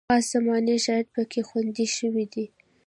[0.09, 2.45] خاص زماني شرایط پکې خوندي شوي دي.